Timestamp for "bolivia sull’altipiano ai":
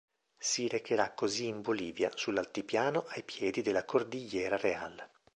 1.61-3.21